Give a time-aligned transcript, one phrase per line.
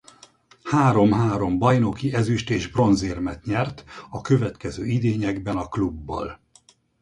[0.63, 6.39] Három-három bajnoki ezüst- és bronzérmet nyert a következő idényekben a klubbal.